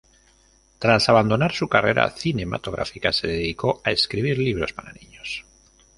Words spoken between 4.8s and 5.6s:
niños.